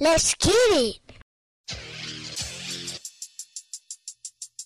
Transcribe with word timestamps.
Let's 0.00 0.34
get 0.36 0.54
it. 0.72 1.00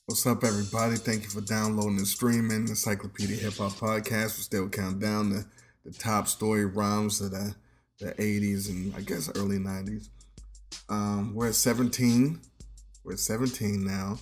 What's 0.07 0.25
up, 0.25 0.45
everybody? 0.45 0.95
Thank 0.97 1.25
you 1.25 1.31
for 1.31 1.41
downloading 1.41 1.97
and 1.99 2.07
streaming 2.07 2.69
Encyclopedia 2.69 3.39
Hip 3.39 3.55
Hop 3.55 3.73
Podcast. 3.73 4.39
We're 4.39 4.45
still 4.45 4.69
counting 4.69 5.01
down 5.01 5.31
the, 5.31 5.45
the 5.85 5.91
top 5.91 6.29
story 6.29 6.65
rhymes 6.65 7.21
of 7.21 7.33
the, 7.33 7.57
the 7.99 8.13
80s 8.13 8.71
and 8.71 8.95
I 8.95 9.01
guess 9.01 9.33
early 9.35 9.59
90s. 9.59 10.11
Um, 10.89 11.35
we're 11.35 11.49
at 11.49 11.57
17. 11.57 12.41
We're 13.03 13.15
at 13.15 13.19
17 13.19 13.85
now, 13.85 14.17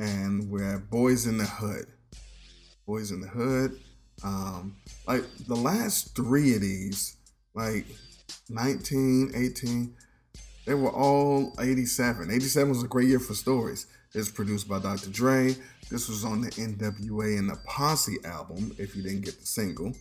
and 0.00 0.50
we're 0.50 0.78
at 0.78 0.90
Boyz-N 0.90 1.38
The 1.38 1.44
Hood. 1.44 1.86
Boyz-N 2.88 3.20
The 3.20 3.28
Hood. 3.28 3.78
Um, 4.24 4.76
like 5.06 5.24
the 5.46 5.56
last 5.56 6.16
three 6.16 6.54
of 6.54 6.60
these, 6.62 7.16
like 7.54 7.86
19, 8.48 9.32
18, 9.34 9.94
they 10.66 10.74
were 10.74 10.90
all 10.90 11.52
87. 11.60 12.30
87 12.30 12.68
was 12.68 12.82
a 12.82 12.88
great 12.88 13.08
year 13.08 13.20
for 13.20 13.34
stories. 13.34 13.86
It's 14.14 14.30
produced 14.30 14.68
by 14.68 14.78
Dr. 14.78 15.10
Dre. 15.10 15.54
This 15.90 16.08
was 16.08 16.24
on 16.24 16.40
the 16.40 16.50
NWA 16.52 17.38
and 17.38 17.48
the 17.48 17.58
Posse 17.66 18.16
album, 18.24 18.74
if 18.78 18.96
you 18.96 19.02
didn't 19.02 19.24
get 19.24 19.38
the 19.38 19.46
single. 19.46 19.92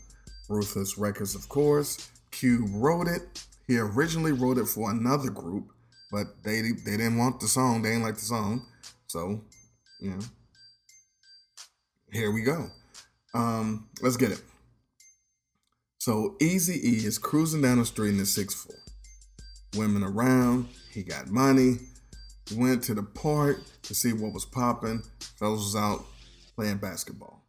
Ruthless 0.49 0.97
Records, 0.97 1.35
of 1.35 1.47
course. 1.49 2.09
Cube 2.31 2.70
wrote 2.73 3.07
it. 3.07 3.45
He 3.67 3.77
originally 3.77 4.31
wrote 4.31 4.57
it 4.57 4.67
for 4.67 4.91
another 4.91 5.29
group, 5.29 5.71
but 6.11 6.43
they 6.43 6.61
they 6.61 6.97
didn't 6.97 7.17
want 7.17 7.39
the 7.39 7.47
song. 7.47 7.81
They 7.81 7.89
didn't 7.89 8.03
like 8.03 8.15
the 8.15 8.21
song. 8.21 8.65
So, 9.07 9.41
you 9.99 10.11
know, 10.11 10.20
here 12.11 12.31
we 12.31 12.41
go. 12.41 12.70
Um, 13.35 13.89
let's 14.02 14.16
get 14.17 14.31
it. 14.31 14.41
So 15.99 16.38
Easy 16.39 16.76
E 16.76 17.05
is 17.05 17.17
cruising 17.17 17.62
down 17.62 17.80
the 17.80 17.85
street 17.85 18.12
in 18.12 18.17
the 18.17 18.26
6 18.26 18.53
4. 18.53 18.76
Women 19.76 20.04
around, 20.04 20.70
he 20.91 21.04
got 21.04 21.27
money. 21.27 21.79
Went 22.55 22.84
to 22.84 22.93
the 22.93 23.04
park 23.04 23.59
to 23.84 23.93
see 23.93 24.13
what 24.13 24.34
was 24.34 24.46
popping. 24.46 25.04
Fellas 25.37 25.59
was 25.59 25.76
out 25.76 26.05
playing 26.55 26.77
basketball. 26.77 27.43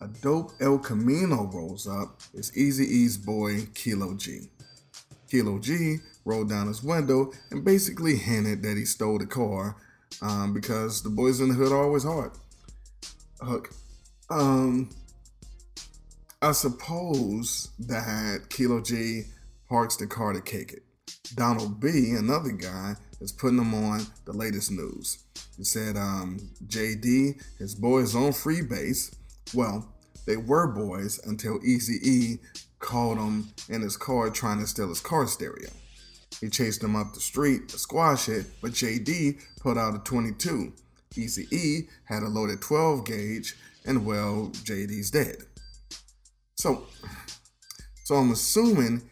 A 0.00 0.06
dope 0.06 0.52
El 0.60 0.78
Camino 0.78 1.50
rolls 1.52 1.88
up. 1.88 2.20
It's 2.34 2.50
Eazy-E's 2.52 3.16
boy, 3.16 3.66
Kilo 3.74 4.14
G. 4.14 4.50
Kilo 5.28 5.58
G 5.58 5.96
rolled 6.24 6.50
down 6.50 6.68
his 6.68 6.82
window 6.82 7.32
and 7.50 7.64
basically 7.64 8.16
hinted 8.16 8.62
that 8.62 8.76
he 8.76 8.84
stole 8.84 9.18
the 9.18 9.26
car 9.26 9.76
um, 10.22 10.52
because 10.52 11.02
the 11.02 11.08
boys 11.08 11.40
in 11.40 11.48
the 11.48 11.54
hood 11.54 11.72
are 11.72 11.82
always 11.82 12.04
hard. 12.04 12.32
Hook. 13.40 13.72
Um, 14.28 14.90
I 16.42 16.52
suppose 16.52 17.70
that 17.78 18.48
Kilo 18.50 18.80
G 18.80 19.22
parks 19.68 19.96
the 19.96 20.06
car 20.06 20.32
to 20.32 20.40
kick 20.40 20.72
it. 20.72 20.82
Donald 21.34 21.80
B, 21.80 22.14
another 22.16 22.50
guy, 22.50 22.94
is 23.20 23.32
putting 23.32 23.58
him 23.58 23.74
on 23.74 24.06
the 24.24 24.32
latest 24.32 24.70
news. 24.70 25.24
He 25.56 25.64
said 25.64 25.96
um, 25.96 26.38
JD, 26.66 27.42
his 27.58 27.74
boys 27.74 28.14
on 28.14 28.32
free 28.32 28.62
base. 28.62 29.14
Well, 29.54 29.92
they 30.26 30.36
were 30.36 30.66
boys 30.66 31.20
until 31.24 31.60
Easy 31.64 31.98
E 32.02 32.38
called 32.78 33.18
him 33.18 33.48
in 33.68 33.80
his 33.80 33.96
car 33.96 34.28
trying 34.30 34.58
to 34.58 34.66
steal 34.66 34.88
his 34.88 35.00
car 35.00 35.26
stereo. 35.26 35.70
He 36.40 36.50
chased 36.50 36.82
him 36.82 36.96
up 36.96 37.14
the 37.14 37.20
street 37.20 37.68
to 37.70 37.78
squash 37.78 38.28
it, 38.28 38.46
but 38.60 38.72
JD 38.72 39.40
put 39.60 39.78
out 39.78 39.94
a 39.94 39.98
22. 39.98 40.72
Easy 41.16 41.46
E 41.50 41.88
had 42.04 42.22
a 42.22 42.28
loaded 42.28 42.60
12 42.60 43.04
gauge, 43.06 43.56
and 43.86 44.04
well, 44.04 44.50
JD's 44.52 45.10
dead. 45.10 45.36
So, 46.56 46.86
so 48.04 48.16
I'm 48.16 48.32
assuming 48.32 49.08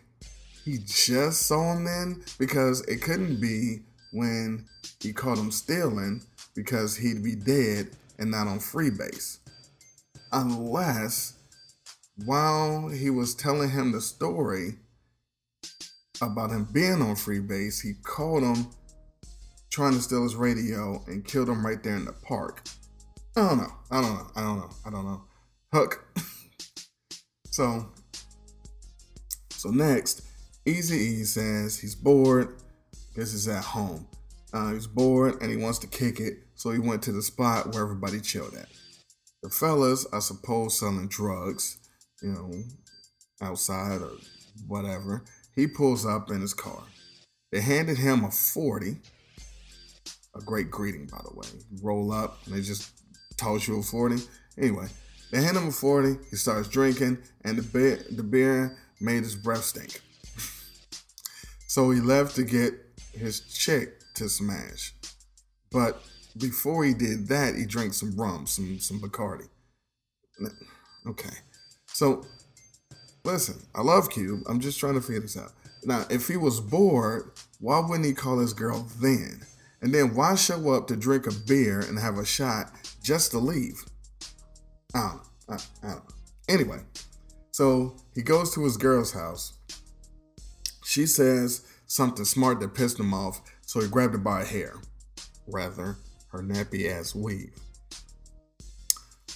he 0.65 0.79
just 0.85 1.43
saw 1.43 1.75
him 1.75 1.85
then 1.85 2.25
because 2.39 2.81
it 2.83 3.03
couldn't 3.03 3.41
be 3.41 3.83
when 4.13 4.67
he 5.01 5.13
caught 5.13 5.39
him 5.39 5.51
stealing 5.51 6.23
because 6.55 6.97
he'd 6.97 7.23
be 7.23 7.35
dead 7.35 7.91
and 8.19 8.31
not 8.31 8.47
on 8.47 8.59
Freebase. 8.59 9.39
Unless 10.33 11.35
while 12.25 12.89
he 12.89 13.11
was 13.11 13.35
telling 13.35 13.71
him 13.71 13.93
the 13.93 14.01
story 14.01 14.77
about 16.23 16.51
him 16.51 16.67
being 16.73 17.03
on 17.03 17.17
Freebase, 17.17 17.83
he 17.83 17.93
caught 18.03 18.43
him 18.43 18.69
trying 19.71 19.93
to 19.93 20.01
steal 20.01 20.23
his 20.23 20.37
radio 20.37 21.03
and 21.07 21.25
killed 21.25 21.49
him 21.49 21.67
right 21.67 21.83
there 21.83 21.97
in 21.97 22.05
the 22.05 22.13
park. 22.13 22.63
I 23.37 23.41
don't 23.41 23.59
know. 23.59 23.73
I 23.91 24.01
don't 24.01 24.15
know. 24.15 24.27
I 24.37 24.41
don't 24.43 24.57
know. 24.59 24.71
I 24.87 24.91
don't 24.91 25.05
know. 25.05 25.25
Hook. 25.73 26.05
so, 27.51 27.89
so 29.51 29.71
next, 29.71 30.23
Easy 30.65 30.97
E 30.97 31.25
says 31.25 31.79
he's 31.79 31.97
bored. 31.97 32.55
This 33.17 33.35
is 33.35 33.49
at 33.49 33.65
home. 33.65 34.07
Uh, 34.53 34.73
he's 34.73 34.87
bored 34.87 35.43
and 35.43 35.51
he 35.51 35.57
wants 35.57 35.81
to 35.81 35.89
kick 35.89 36.21
it, 36.21 36.35
so 36.55 36.71
he 36.71 36.79
went 36.79 37.03
to 37.03 37.13
the 37.13 37.23
spot 37.23 37.75
where 37.75 37.83
everybody 37.83 38.21
chilled 38.21 38.55
at. 38.55 38.69
The 39.43 39.51
fellas, 39.51 40.07
I 40.13 40.21
suppose, 40.21 40.79
selling 40.79 41.09
drugs, 41.09 41.79
you 42.23 42.31
know, 42.31 42.53
outside 43.43 44.01
or 44.01 44.13
whatever. 44.69 45.25
He 45.57 45.67
pulls 45.67 46.07
up 46.07 46.31
in 46.31 46.41
his 46.41 46.55
car. 46.55 46.85
They 47.51 47.61
handed 47.61 47.99
him 47.99 48.25
a 48.25 48.31
40. 48.31 48.97
A 50.37 50.41
great 50.41 50.71
greeting, 50.71 51.07
by 51.07 51.21
the 51.25 51.37
way. 51.37 51.47
Roll 51.83 52.13
up 52.13 52.39
and 52.47 52.55
they 52.55 52.61
just 52.61 52.91
toss 53.37 53.69
you 53.69 53.79
a 53.79 53.83
40. 53.83 54.17
Anyway, 54.59 54.87
they 55.31 55.43
hand 55.43 55.57
him 55.57 55.69
a 55.69 55.73
40. 55.73 56.17
He 56.31 56.37
starts 56.37 56.69
drinking, 56.69 57.19
and 57.45 57.59
the 57.59 57.63
beer, 57.63 58.05
the 58.11 58.23
beer 58.23 58.79
made 59.01 59.23
his 59.23 59.37
breath 59.37 59.65
stink. 59.65 60.01
So 61.67 61.91
he 61.91 62.01
left 62.01 62.37
to 62.37 62.45
get 62.45 62.73
his 63.13 63.41
chick 63.41 63.99
to 64.15 64.29
smash. 64.29 64.95
But 65.73 66.01
before 66.39 66.85
he 66.85 66.95
did 66.95 67.27
that, 67.27 67.57
he 67.57 67.67
drank 67.67 67.95
some 67.95 68.15
rum, 68.17 68.47
some 68.47 68.79
some 68.79 69.01
Bacardi. 69.01 69.49
Okay. 71.07 71.35
So 71.87 72.25
listen, 73.25 73.57
I 73.75 73.83
love 73.83 74.11
Cube. 74.11 74.43
I'm 74.49 74.61
just 74.61 74.79
trying 74.79 74.95
to 74.95 75.01
figure 75.01 75.21
this 75.21 75.37
out. 75.37 75.53
Now, 75.85 76.07
if 76.11 76.29
he 76.29 76.37
was 76.37 76.61
bored, 76.61 77.33
why 77.61 77.81
wouldn't 77.81 78.07
he 78.07 78.15
call 78.15 78.39
his 78.39 78.53
girl 78.53 78.87
then? 79.01 79.43
And 79.83 79.93
then 79.93 80.15
why 80.15 80.35
show 80.35 80.73
up 80.73 80.87
to 80.89 80.97
drink 80.97 81.27
a 81.27 81.33
beer 81.47 81.81
and 81.81 81.99
have 81.99 82.19
a 82.19 82.25
shot 82.25 82.73
just 83.05 83.31
to 83.31 83.39
leave? 83.39 83.85
I 84.95 85.13
don't. 85.49 85.61
I, 85.83 85.87
I 85.87 85.93
don't. 85.93 86.13
Anyway, 86.49 86.81
so 87.53 87.97
he 88.15 88.23
goes 88.23 88.53
to 88.55 88.65
his 88.65 88.77
girl's 88.77 89.13
house 89.13 89.55
she 90.95 91.07
says 91.07 91.67
something 91.89 92.25
smart 92.25 92.61
that 92.61 92.75
pissed 92.75 93.01
him 93.01 93.13
off, 93.13 93.41
so 93.63 93.81
he 93.81 93.89
grabbed 93.89 94.13
her 94.13 94.19
by 94.19 94.41
her 94.41 94.45
hair, 94.45 94.75
rather, 95.49 95.97
her 96.29 96.41
nappy 96.41 96.89
ass 96.89 97.17
weave. 97.17 97.53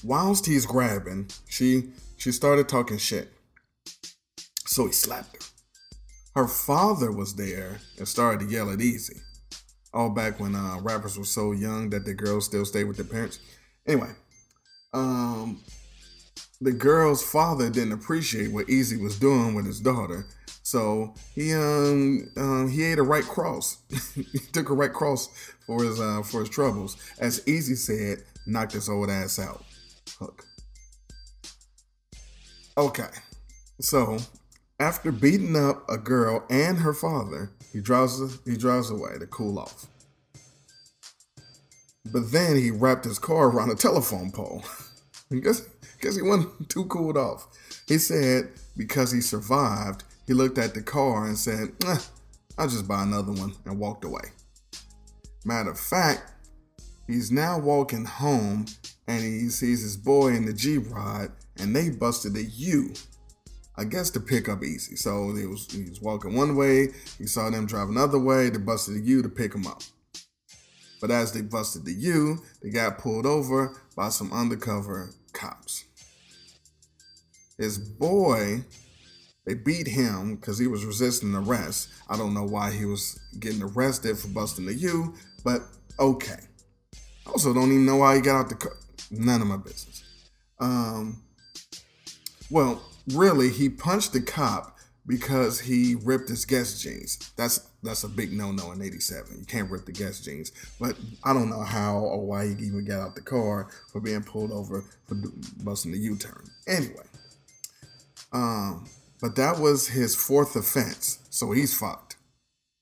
Whilst 0.04 0.46
he's 0.46 0.66
grabbing, 0.66 1.30
she 1.48 1.90
she 2.16 2.30
started 2.30 2.68
talking 2.68 2.96
shit. 2.96 3.32
So 4.66 4.86
he 4.86 4.92
slapped 4.92 5.42
her. 5.42 6.42
Her 6.42 6.46
father 6.46 7.10
was 7.10 7.34
there 7.34 7.80
and 7.98 8.06
started 8.06 8.46
to 8.46 8.52
yell 8.54 8.70
at 8.70 8.78
Eazy. 8.78 9.18
All 9.92 10.10
back 10.10 10.38
when 10.38 10.54
uh, 10.54 10.78
rappers 10.80 11.18
were 11.18 11.24
so 11.24 11.50
young 11.50 11.90
that 11.90 12.04
the 12.04 12.14
girls 12.14 12.44
still 12.44 12.64
stayed 12.64 12.84
with 12.84 12.98
their 12.98 13.06
parents. 13.06 13.40
Anyway, 13.88 14.10
um, 14.92 15.60
the 16.60 16.72
girl's 16.72 17.22
father 17.22 17.70
didn't 17.70 17.92
appreciate 17.92 18.52
what 18.52 18.66
Eazy 18.66 19.02
was 19.02 19.18
doing 19.18 19.54
with 19.54 19.66
his 19.66 19.80
daughter 19.80 20.26
so 20.68 21.14
he 21.34 21.54
um, 21.54 22.30
um 22.36 22.68
he 22.68 22.84
ate 22.84 22.98
a 22.98 23.02
right 23.02 23.24
cross. 23.24 23.78
he 24.14 24.38
took 24.52 24.68
a 24.68 24.74
right 24.74 24.92
cross 24.92 25.30
for 25.66 25.82
his 25.82 25.98
uh 25.98 26.20
for 26.22 26.40
his 26.40 26.50
troubles. 26.50 26.98
As 27.18 27.40
Eazy 27.46 27.74
said, 27.74 28.24
knocked 28.46 28.74
his 28.74 28.90
old 28.90 29.08
ass 29.08 29.38
out. 29.38 29.64
Hook. 30.18 30.44
Okay. 32.76 33.08
So 33.80 34.18
after 34.78 35.10
beating 35.10 35.56
up 35.56 35.88
a 35.88 35.96
girl 35.96 36.44
and 36.50 36.76
her 36.76 36.92
father, 36.92 37.50
he 37.72 37.80
drives 37.80 38.20
he 38.44 38.58
drives 38.58 38.90
away 38.90 39.16
to 39.18 39.26
cool 39.26 39.58
off. 39.58 39.86
But 42.12 42.32
then 42.32 42.56
he 42.56 42.70
wrapped 42.70 43.04
his 43.04 43.18
car 43.18 43.48
around 43.48 43.70
a 43.70 43.74
telephone 43.74 44.30
pole. 44.30 44.64
guess, 45.42 45.62
guess 46.00 46.16
he 46.16 46.22
wasn't 46.22 46.68
too 46.68 46.86
cooled 46.86 47.16
off. 47.16 47.46
He 47.86 47.98
said 47.98 48.50
because 48.76 49.10
he 49.12 49.20
survived, 49.20 50.04
he 50.26 50.34
looked 50.34 50.58
at 50.58 50.74
the 50.74 50.82
car 50.82 51.26
and 51.26 51.36
said, 51.36 51.72
eh, 51.86 51.98
I'll 52.56 52.68
just 52.68 52.88
buy 52.88 53.02
another 53.02 53.32
one 53.32 53.54
and 53.64 53.78
walked 53.78 54.04
away. 54.04 54.22
Matter 55.44 55.70
of 55.70 55.80
fact, 55.80 56.32
he's 57.06 57.30
now 57.30 57.58
walking 57.58 58.04
home 58.04 58.66
and 59.06 59.22
he 59.22 59.48
sees 59.48 59.82
his 59.82 59.96
boy 59.96 60.28
in 60.28 60.44
the 60.44 60.52
G 60.52 60.78
Rod 60.78 61.32
and 61.58 61.74
they 61.74 61.90
busted 61.90 62.36
a 62.36 62.44
U. 62.44 62.92
I 63.76 63.84
guess 63.84 64.10
to 64.10 64.20
pick 64.20 64.48
up 64.48 64.60
Eazy. 64.60 64.98
So 64.98 65.34
he 65.36 65.46
was 65.46 65.70
he 65.70 65.88
was 65.88 66.00
walking 66.00 66.34
one 66.34 66.56
way, 66.56 66.88
he 67.16 67.26
saw 67.26 67.48
them 67.48 67.66
drive 67.66 67.88
another 67.88 68.18
way, 68.18 68.50
they 68.50 68.58
busted 68.58 68.96
a 68.96 69.00
U 69.00 69.22
to 69.22 69.28
pick 69.28 69.54
him 69.54 69.66
up. 69.66 69.82
But 71.00 71.10
as 71.10 71.32
they 71.32 71.42
busted 71.42 71.84
the 71.84 71.94
U, 71.94 72.42
they 72.62 72.70
got 72.70 72.98
pulled 72.98 73.26
over 73.26 73.76
by 73.94 74.08
some 74.08 74.32
undercover 74.32 75.10
cops. 75.32 75.84
his 77.56 77.78
boy, 77.78 78.64
they 79.46 79.54
beat 79.54 79.88
him 79.88 80.36
because 80.36 80.58
he 80.58 80.66
was 80.66 80.84
resisting 80.84 81.34
arrest. 81.34 81.88
I 82.08 82.16
don't 82.16 82.34
know 82.34 82.44
why 82.44 82.70
he 82.70 82.84
was 82.84 83.18
getting 83.38 83.62
arrested 83.62 84.18
for 84.18 84.28
busting 84.28 84.66
the 84.66 84.74
U, 84.74 85.14
but 85.44 85.62
okay. 85.98 86.40
Also, 87.26 87.52
don't 87.52 87.70
even 87.70 87.86
know 87.86 87.96
why 87.96 88.16
he 88.16 88.20
got 88.20 88.40
out 88.40 88.48
the 88.48 88.54
car. 88.54 88.76
None 89.10 89.40
of 89.40 89.48
my 89.48 89.56
business. 89.56 90.02
Um, 90.60 91.22
well, 92.50 92.82
really, 93.12 93.50
he 93.50 93.68
punched 93.68 94.12
the 94.12 94.20
cop 94.20 94.76
because 95.06 95.60
he 95.60 95.94
ripped 95.94 96.28
his 96.28 96.44
Guess 96.44 96.80
jeans. 96.80 97.18
That's 97.36 97.67
that's 97.82 98.04
a 98.04 98.08
big 98.08 98.32
no-no 98.32 98.72
in 98.72 98.82
87. 98.82 99.38
You 99.38 99.46
can't 99.46 99.70
rip 99.70 99.86
the 99.86 99.92
Guess 99.92 100.20
jeans. 100.20 100.52
But 100.80 100.96
I 101.24 101.32
don't 101.32 101.50
know 101.50 101.62
how 101.62 101.98
or 101.98 102.26
why 102.26 102.46
he 102.46 102.52
even 102.52 102.84
got 102.84 103.00
out 103.00 103.14
the 103.14 103.20
car 103.20 103.68
for 103.92 104.00
being 104.00 104.22
pulled 104.22 104.50
over 104.50 104.84
for 105.06 105.16
busting 105.62 105.92
the 105.92 105.98
U-turn. 105.98 106.44
Anyway. 106.66 107.04
Um, 108.32 108.88
but 109.20 109.36
that 109.36 109.58
was 109.58 109.88
his 109.88 110.16
fourth 110.16 110.56
offense. 110.56 111.20
So 111.30 111.52
he's 111.52 111.76
fucked. 111.76 112.16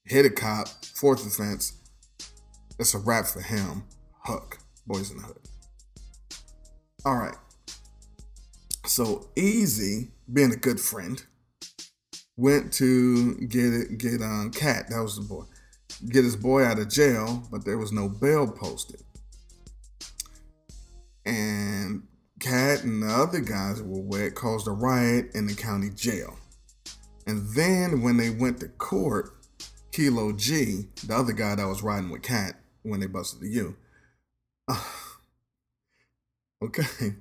Hit 0.05 0.25
a 0.25 0.31
cop, 0.31 0.69
fourth 0.69 1.27
offense. 1.27 1.75
It's 2.79 2.95
a 2.95 2.99
wrap 2.99 3.27
for 3.27 3.41
him. 3.41 3.85
Hook. 4.25 4.59
Boyz-N 4.89 5.19
The 5.19 5.25
Hood. 5.25 5.39
All 7.05 7.17
right. 7.17 7.37
So 8.85 9.29
Eazy, 9.37 10.09
being 10.33 10.53
a 10.53 10.57
good 10.57 10.81
friend, 10.81 11.23
went 12.37 12.73
to 12.75 13.35
get 13.47 13.73
it, 13.73 13.99
get 13.99 14.23
um 14.23 14.51
Cat, 14.51 14.87
that 14.91 15.03
was 15.03 15.17
the 15.17 15.23
boy, 15.23 15.45
get 16.09 16.25
his 16.25 16.37
boy 16.37 16.65
out 16.65 16.79
of 16.79 16.89
jail, 16.89 17.43
but 17.51 17.65
there 17.65 17.79
was 17.79 17.93
no 17.93 18.09
bail 18.09 18.51
posted. 18.51 19.03
And 21.25 22.07
Cat 22.39 22.85
and 22.85 23.03
the 23.03 23.09
other 23.09 23.41
guys 23.41 23.83
were 23.83 24.01
wet 24.01 24.35
caused 24.35 24.69
a 24.69 24.73
riot 24.73 25.31
in 25.35 25.47
the 25.47 25.55
county 25.55 25.91
jail. 25.91 26.39
And 27.27 27.49
then 27.55 28.03
when 28.03 28.17
they 28.17 28.31
went 28.31 28.61
to 28.61 28.69
court, 28.69 29.31
Kilo 29.91 30.33
G, 30.33 30.89
the 31.07 31.17
other 31.17 31.33
guy 31.33 31.55
that 31.55 31.67
was 31.67 31.83
riding 31.83 32.11
with 32.11 32.23
Cat 32.23 32.61
when 32.83 33.01
they 33.01 33.07
busted 33.07 33.41
the 33.41 33.49
U. 33.49 33.77
Uh, 34.69 34.85
okay. 36.63 37.15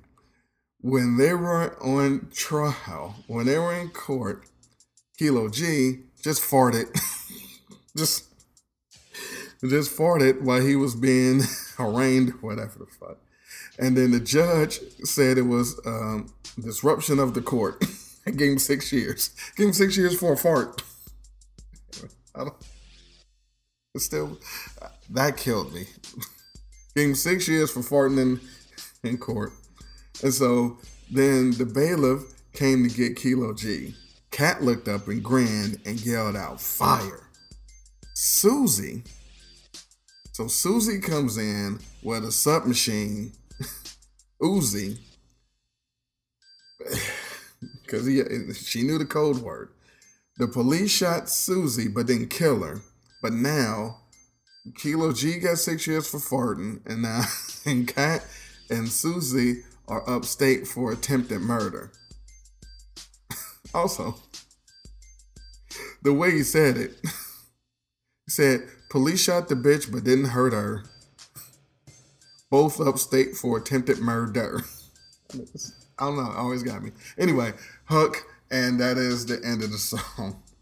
When 0.80 1.16
they 1.16 1.34
were 1.34 1.82
on 1.82 2.28
trial, 2.32 3.16
when 3.26 3.46
they 3.46 3.58
were 3.58 3.74
in 3.74 3.88
court, 3.88 4.48
Kilo 5.18 5.48
G 5.48 6.00
just 6.22 6.42
farted. 6.42 6.86
just 7.96 8.24
just 9.64 9.96
farted 9.96 10.42
while 10.42 10.60
he 10.60 10.76
was 10.76 10.94
being 10.94 11.42
arraigned, 11.78 12.30
whatever 12.42 12.78
the 12.78 12.86
fuck. 12.86 13.18
And 13.78 13.96
then 13.96 14.10
the 14.10 14.20
judge 14.20 14.80
said 15.04 15.38
it 15.38 15.42
was 15.42 15.80
um, 15.86 16.32
disruption 16.60 17.18
of 17.18 17.34
the 17.34 17.42
court. 17.42 17.84
Gave 18.24 18.52
him 18.52 18.58
six 18.58 18.92
years. 18.92 19.30
Gave 19.56 19.68
him 19.68 19.72
six 19.72 19.96
years 19.96 20.18
for 20.18 20.32
a 20.32 20.36
fart. 20.36 20.82
I 22.34 22.40
don't, 22.44 22.54
still, 23.96 24.38
that 25.10 25.36
killed 25.36 25.72
me. 25.72 25.86
gave 26.94 27.10
him 27.10 27.14
six 27.14 27.46
years 27.48 27.70
for 27.70 27.80
farting 27.80 28.20
in, 28.20 28.40
in 29.08 29.16
court. 29.16 29.52
And 30.22 30.34
so 30.34 30.76
then 31.10 31.52
the 31.52 31.64
bailiff 31.64 32.24
came 32.52 32.86
to 32.86 32.94
get 32.94 33.16
Kilo 33.16 33.54
G. 33.54 33.94
Cat 34.36 34.62
looked 34.62 34.86
up 34.86 35.08
and 35.08 35.22
grinned 35.22 35.80
and 35.86 35.98
yelled 36.04 36.36
out, 36.36 36.60
Fire. 36.60 37.30
Susie. 38.12 39.02
So 40.32 40.46
Susie 40.46 41.00
comes 41.00 41.38
in 41.38 41.78
with 42.02 42.22
a 42.22 42.30
submachine, 42.30 43.32
Uzi, 44.42 44.98
because 47.82 48.58
she 48.58 48.82
knew 48.82 48.98
the 48.98 49.06
code 49.06 49.38
word. 49.38 49.70
The 50.36 50.48
police 50.48 50.90
shot 50.90 51.30
Susie 51.30 51.88
but 51.88 52.06
didn't 52.06 52.28
kill 52.28 52.62
her. 52.62 52.82
But 53.22 53.32
now, 53.32 54.02
Kilo 54.76 55.14
G 55.14 55.38
got 55.38 55.56
six 55.56 55.86
years 55.86 56.10
for 56.10 56.18
farting, 56.18 56.84
and 56.84 57.00
now 57.00 57.22
and 57.64 57.88
Cat 57.88 58.22
and 58.68 58.86
Susie 58.90 59.62
are 59.88 60.06
upstate 60.06 60.66
for 60.66 60.92
attempted 60.92 61.40
murder. 61.40 61.90
Also, 63.76 64.16
the 66.02 66.12
way 66.12 66.30
he 66.30 66.42
said 66.42 66.76
it. 66.76 66.92
he 67.02 68.30
said, 68.30 68.68
police 68.90 69.22
shot 69.22 69.48
the 69.48 69.54
bitch 69.54 69.92
but 69.92 70.04
didn't 70.04 70.26
hurt 70.26 70.52
her. 70.52 70.84
Both 72.50 72.80
upstate 72.80 73.36
for 73.36 73.58
attempted 73.58 73.98
murder. 73.98 74.62
I 75.98 76.06
don't 76.06 76.16
know, 76.16 76.32
always 76.36 76.62
got 76.62 76.82
me. 76.82 76.92
Anyway, 77.18 77.52
Hook, 77.84 78.26
and 78.50 78.80
that 78.80 78.98
is 78.98 79.26
the 79.26 79.44
end 79.44 79.62
of 79.62 79.70
the 79.70 79.78
song. 79.78 80.42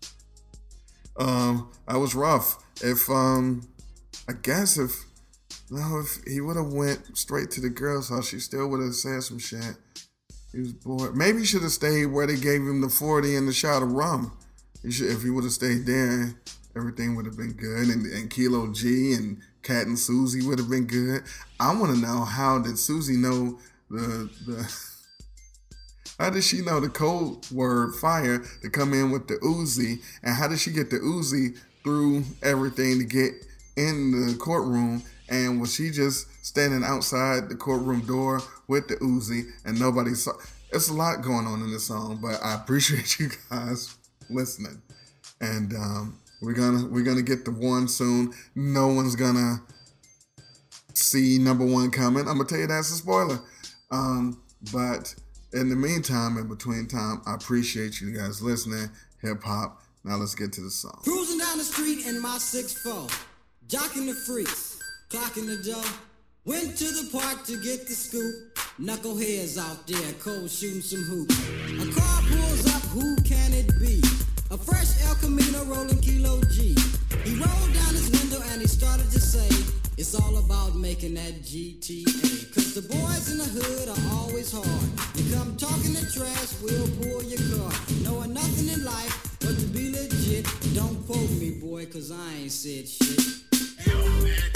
Um, 1.16 1.70
I 1.86 1.96
was 1.96 2.16
rough. 2.16 2.58
If 2.82 3.08
um 3.08 3.68
I 4.28 4.32
guess 4.32 4.76
if 4.76 5.04
no, 5.70 6.00
if 6.00 6.18
he 6.26 6.40
would 6.40 6.56
have 6.56 6.72
went 6.72 7.16
straight 7.16 7.52
to 7.52 7.60
the 7.60 7.70
girl's 7.70 8.08
house, 8.08 8.30
she 8.30 8.40
still 8.40 8.66
would 8.66 8.80
have 8.80 8.96
said 8.96 9.22
some 9.22 9.38
shit. 9.38 9.76
He 10.54 10.60
was 10.60 10.72
bored. 10.72 11.16
Maybe 11.16 11.40
he 11.40 11.44
should 11.44 11.62
have 11.62 11.72
stayed 11.72 12.06
where 12.06 12.28
they 12.28 12.36
gave 12.36 12.60
him 12.60 12.80
the 12.80 12.88
40 12.88 13.34
and 13.34 13.48
the 13.48 13.52
shot 13.52 13.82
of 13.82 13.90
rum. 13.90 14.36
He 14.82 14.92
should, 14.92 15.10
if 15.10 15.22
he 15.22 15.30
would 15.30 15.42
have 15.42 15.52
stayed 15.52 15.84
there, 15.84 16.34
everything 16.76 17.16
would 17.16 17.26
have 17.26 17.36
been 17.36 17.54
good. 17.54 17.88
And, 17.88 18.06
and 18.06 18.30
Kilo 18.30 18.72
G 18.72 19.14
and 19.14 19.40
Cat 19.62 19.86
and 19.86 19.98
Susie 19.98 20.46
would 20.46 20.60
have 20.60 20.70
been 20.70 20.86
good. 20.86 21.24
I 21.58 21.74
want 21.74 21.94
to 21.94 22.00
know 22.00 22.24
how 22.24 22.60
did 22.60 22.78
Susie 22.78 23.16
know 23.16 23.58
the 23.90 24.30
the 24.46 24.72
how 26.18 26.30
did 26.30 26.44
she 26.44 26.60
know 26.60 26.78
the 26.78 26.88
code 26.88 27.50
word 27.50 27.96
fire 27.96 28.44
to 28.62 28.70
come 28.70 28.94
in 28.94 29.10
with 29.10 29.26
the 29.26 29.34
Uzi? 29.36 30.02
And 30.22 30.36
how 30.36 30.46
did 30.46 30.60
she 30.60 30.70
get 30.70 30.90
the 30.90 30.98
Uzi 30.98 31.58
through 31.82 32.22
everything 32.42 32.98
to 33.00 33.04
get 33.04 33.32
in 33.76 34.28
the 34.28 34.36
courtroom? 34.36 35.02
And 35.28 35.60
was 35.60 35.74
she 35.74 35.90
just 35.90 36.26
standing 36.44 36.84
outside 36.84 37.48
the 37.48 37.54
courtroom 37.54 38.04
door 38.06 38.42
with 38.68 38.88
the 38.88 38.96
Uzi 38.96 39.44
and 39.64 39.78
nobody 39.78 40.14
saw? 40.14 40.32
It's 40.72 40.88
a 40.88 40.92
lot 40.92 41.22
going 41.22 41.46
on 41.46 41.62
in 41.62 41.70
this 41.70 41.86
song, 41.86 42.18
but 42.20 42.42
I 42.42 42.54
appreciate 42.54 43.18
you 43.20 43.30
guys 43.50 43.96
listening. 44.28 44.82
And 45.40 45.72
um, 45.74 46.18
we're 46.42 46.54
gonna 46.54 46.86
we're 46.86 47.04
gonna 47.04 47.22
get 47.22 47.44
the 47.44 47.50
one 47.50 47.88
soon. 47.88 48.32
No 48.54 48.88
one's 48.88 49.16
gonna 49.16 49.62
see 50.94 51.38
number 51.38 51.64
one 51.64 51.90
coming. 51.90 52.28
I'm 52.28 52.36
gonna 52.36 52.48
tell 52.48 52.58
you 52.58 52.66
that's 52.66 52.90
a 52.90 52.94
spoiler. 52.94 53.40
Um, 53.90 54.42
but 54.72 55.14
in 55.52 55.68
the 55.68 55.76
meantime, 55.76 56.36
in 56.36 56.48
between 56.48 56.86
time, 56.86 57.22
I 57.26 57.34
appreciate 57.34 58.00
you 58.00 58.12
guys 58.16 58.42
listening. 58.42 58.90
Hip 59.22 59.42
hop. 59.42 59.80
Now 60.04 60.16
let's 60.16 60.34
get 60.34 60.52
to 60.54 60.60
the 60.60 60.70
song. 60.70 61.00
Cruising 61.02 61.38
down 61.38 61.56
the 61.58 61.64
street 61.64 62.06
in 62.06 62.20
my 62.20 62.36
six 62.38 62.74
four, 62.74 63.06
jocking 63.68 64.06
the 64.06 64.14
freaks, 64.14 64.73
clocking 65.14 65.46
the 65.46 65.62
dough. 65.62 65.90
Went 66.44 66.76
to 66.76 66.84
the 66.84 67.08
park 67.12 67.44
to 67.46 67.56
get 67.62 67.86
the 67.86 67.94
scoop. 67.94 68.34
Knuckleheads 68.80 69.56
out 69.56 69.86
there, 69.86 70.12
cold 70.18 70.50
shooting 70.50 70.82
some 70.82 71.04
hoops. 71.06 71.38
A 71.78 71.86
car 71.94 72.20
pulls 72.26 72.66
up, 72.74 72.82
who 72.90 73.14
can 73.22 73.52
it 73.54 73.70
be? 73.78 74.02
A 74.50 74.58
fresh 74.58 74.90
El 75.06 75.14
Camino 75.22 75.62
rolling 75.70 76.00
Kilo 76.00 76.40
G. 76.50 76.74
He 77.22 77.32
rolled 77.38 77.72
down 77.78 77.94
his 77.94 78.10
window 78.10 78.42
and 78.50 78.60
he 78.60 78.66
started 78.66 79.08
to 79.12 79.20
say, 79.20 79.46
It's 79.96 80.18
all 80.18 80.36
about 80.38 80.74
making 80.74 81.14
that 81.14 81.46
GTA. 81.46 82.52
Cause 82.52 82.74
the 82.74 82.82
boys 82.82 83.30
in 83.30 83.38
the 83.38 83.50
hood 83.54 83.88
are 83.94 84.04
always 84.18 84.50
hard. 84.50 84.90
You 85.14 85.32
come 85.32 85.56
talking 85.56 85.94
the 85.94 86.10
trash, 86.10 86.58
we'll 86.58 86.90
pull 86.98 87.22
your 87.22 87.42
car. 87.54 87.70
Knowing 88.02 88.34
nothing 88.34 88.68
in 88.68 88.84
life 88.84 89.14
but 89.38 89.54
to 89.60 89.66
be 89.66 89.92
legit. 89.94 90.44
Don't 90.74 91.06
quote 91.06 91.30
me, 91.38 91.50
boy, 91.62 91.86
cause 91.86 92.10
I 92.10 92.42
ain't 92.42 92.50
said 92.50 92.88
shit. 92.88 94.53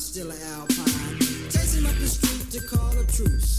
was 0.00 0.06
still 0.06 0.30
an 0.30 0.40
Alpine. 0.56 1.18
Chasing 1.52 1.84
up 1.84 1.94
the 2.00 2.08
street 2.08 2.48
to 2.50 2.60
call 2.66 2.92
a 2.96 3.04
truce. 3.12 3.58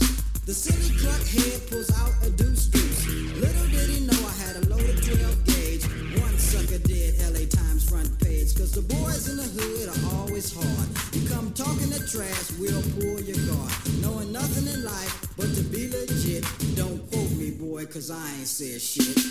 The 0.50 0.54
city 0.54 0.90
clerk 0.98 1.22
head 1.22 1.70
pulls 1.70 1.92
out 2.02 2.14
a 2.26 2.32
deuce 2.32 2.66
deuce. 2.66 3.06
Little 3.38 3.68
did 3.70 3.90
he 3.94 4.00
know 4.10 4.18
I 4.26 4.34
had 4.42 4.56
a 4.58 4.64
loaded 4.66 4.98
12 5.06 5.46
gauge. 5.46 5.86
One 6.20 6.38
sucker 6.40 6.80
did 6.80 7.22
LA 7.30 7.46
Times 7.46 7.88
front 7.88 8.10
page. 8.20 8.58
Cause 8.58 8.72
the 8.72 8.82
boys 8.82 9.30
in 9.30 9.38
the 9.38 9.50
hood 9.54 9.94
are 9.94 10.02
always 10.18 10.50
hard. 10.52 10.90
You 11.14 11.30
come 11.30 11.54
talking 11.54 11.92
to 11.94 12.02
trash, 12.10 12.50
we'll 12.58 12.82
pull 12.98 13.22
your 13.22 13.38
guard. 13.46 13.74
Knowing 14.02 14.32
nothing 14.32 14.66
in 14.66 14.84
life 14.84 15.14
but 15.38 15.54
to 15.54 15.62
be 15.62 15.94
legit. 15.94 16.42
Don't 16.74 17.06
quote 17.12 17.32
me, 17.38 17.52
boy, 17.52 17.86
cause 17.86 18.10
I 18.10 18.26
ain't 18.40 18.48
said 18.48 18.82
shit. 18.82 19.31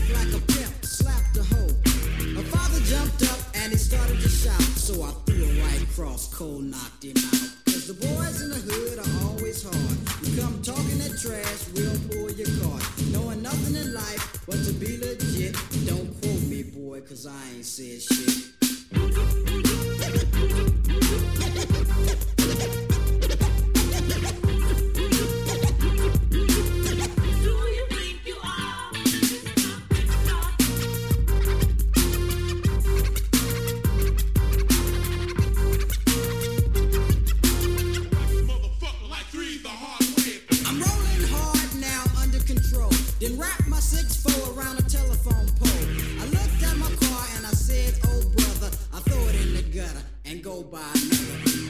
by. 50.63 50.93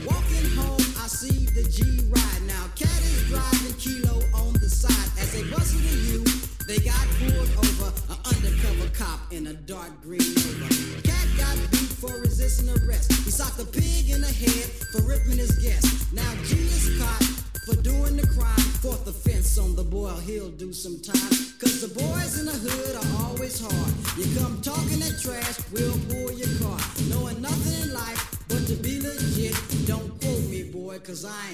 Walking 0.06 0.48
home, 0.58 0.82
I 1.00 1.08
see 1.08 1.46
the 1.54 1.64
G 1.70 2.04
ride. 2.10 2.42
Now, 2.48 2.66
Cat 2.76 2.90
is 2.90 3.30
driving 3.30 3.74
Kilo 3.78 4.20
on 4.34 4.54
the 4.54 4.70
side. 4.70 5.10
As 5.20 5.32
they 5.34 5.44
bustle 5.50 5.80
to 5.80 5.96
you, 6.10 6.24
they 6.68 6.80
got 6.84 7.02
pulled 7.20 7.52
over. 7.62 7.94
An 8.12 8.20
undercover 8.26 8.90
cop 8.98 9.32
in 9.32 9.48
a 9.48 9.54
dark 9.54 10.02
green 10.02 10.34
Nova. 10.36 10.68
Cat 11.04 11.28
got 11.38 11.56
beat 11.72 11.94
for 12.02 12.12
resisting 12.20 12.70
arrest. 12.70 13.12
He 13.24 13.32
socked 13.32 13.60
a 13.60 13.66
pig 13.66 14.10
in 14.10 14.22
the 14.22 14.34
head 14.34 14.68
for 14.92 15.02
ripping 15.04 15.38
his 15.38 15.52
Guess. 15.60 16.12
Now, 16.12 16.32
G 16.44 16.58
is 16.58 16.98
caught 17.00 17.24
for 17.66 17.76
doing 17.82 18.18
the 18.18 18.28
crime. 18.36 18.68
Fourth 18.82 19.08
offense 19.08 19.58
on 19.58 19.76
the 19.76 19.84
boy, 19.84 20.12
he'll 20.26 20.50
do 20.50 20.74
some 20.74 21.00
time. 21.00 21.38
Cause 21.62 21.82
the 21.82 21.94
boys 21.94 22.40
in 22.40 22.46
the 22.46 22.58
hood 22.58 22.96
are 22.98 23.28
always 23.28 23.62
hard. 23.62 23.94
You 24.18 24.26
come 24.40 24.60
talking 24.62 25.00
that 25.00 25.20
trash, 25.22 25.60
we'll 25.72 25.98
pull. 26.10 26.21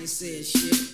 said 0.07 0.45
shit. 0.45 0.86